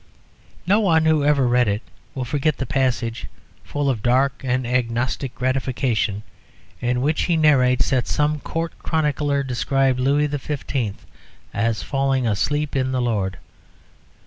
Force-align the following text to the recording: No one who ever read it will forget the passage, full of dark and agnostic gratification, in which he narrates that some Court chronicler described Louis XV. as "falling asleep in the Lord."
No 0.65 0.79
one 0.79 1.05
who 1.05 1.23
ever 1.23 1.47
read 1.47 1.67
it 1.67 1.83
will 2.15 2.25
forget 2.25 2.57
the 2.57 2.65
passage, 2.65 3.27
full 3.63 3.87
of 3.87 4.01
dark 4.01 4.41
and 4.43 4.65
agnostic 4.65 5.35
gratification, 5.35 6.23
in 6.79 7.01
which 7.01 7.25
he 7.25 7.37
narrates 7.37 7.91
that 7.91 8.07
some 8.07 8.39
Court 8.39 8.73
chronicler 8.79 9.43
described 9.43 9.99
Louis 9.99 10.25
XV. 10.27 11.05
as 11.53 11.83
"falling 11.83 12.25
asleep 12.25 12.75
in 12.75 12.91
the 12.91 12.99
Lord." 12.99 13.37